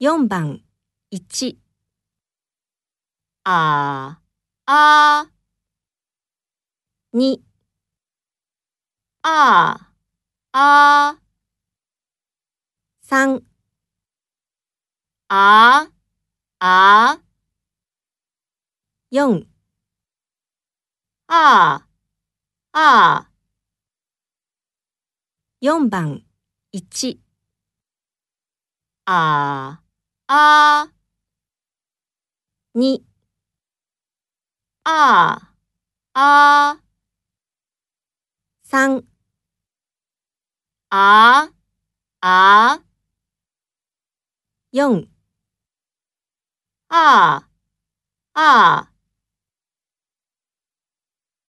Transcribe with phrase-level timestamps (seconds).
[0.00, 0.62] 4番
[1.10, 1.58] 1
[3.44, 4.18] あ
[4.64, 5.26] あ
[7.12, 7.42] 2
[9.22, 9.90] あ
[10.52, 11.16] あ
[13.02, 13.42] 3
[15.28, 15.90] あ
[16.60, 17.20] あ
[19.12, 19.46] 4
[21.28, 21.86] あ
[22.72, 23.30] あ
[25.60, 26.24] 4番
[26.72, 27.18] 1
[29.04, 29.89] ああ
[30.32, 30.88] あ
[32.74, 33.04] に。
[34.84, 35.54] あ
[36.14, 36.80] あ
[38.62, 39.04] 三
[40.90, 41.50] あ
[42.20, 42.82] あ
[44.72, 45.08] 四
[46.88, 47.48] あ
[48.34, 48.89] あ